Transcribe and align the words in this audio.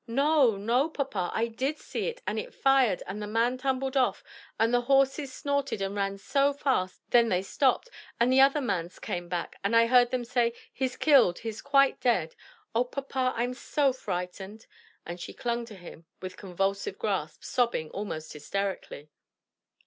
"No, 0.07 0.57
no, 0.57 0.89
papa, 0.89 1.29
I 1.31 1.45
did 1.45 1.77
see 1.77 2.07
it, 2.07 2.23
and 2.25 2.39
it 2.39 2.55
fired, 2.55 3.03
and 3.05 3.21
the 3.21 3.27
man 3.27 3.59
tumbled 3.59 3.95
off, 3.95 4.23
and 4.59 4.73
the 4.73 4.81
horses 4.81 5.31
snorted 5.31 5.79
and 5.79 5.95
ran 5.95 6.17
so 6.17 6.53
fast; 6.53 7.03
then 7.11 7.29
they 7.29 7.43
stopped, 7.43 7.87
and 8.19 8.33
the 8.33 8.41
other 8.41 8.61
mans 8.61 8.97
came 8.97 9.29
back, 9.29 9.57
and 9.63 9.75
I 9.75 9.85
heard 9.85 10.09
them 10.09 10.25
say, 10.25 10.53
'He's 10.73 10.97
killed; 10.97 11.37
he's 11.37 11.61
quite 11.61 11.99
dead.' 12.01 12.35
O 12.73 12.83
papa, 12.83 13.31
I'm 13.37 13.53
so 13.53 13.93
frightened!" 13.93 14.65
and 15.05 15.19
she 15.19 15.35
clung 15.35 15.65
to 15.65 15.75
him 15.75 16.05
with 16.19 16.35
convulsive 16.35 16.97
grasp, 16.97 17.43
sobbing 17.43 17.91
almost 17.91 18.33
hysterically. 18.33 19.11